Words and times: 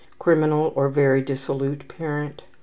6 0.13 0.13
Criminal 0.17 0.73
or 0.75 0.89
very 0.89 1.21
dissolute 1.21 1.87
parent 1.87 2.41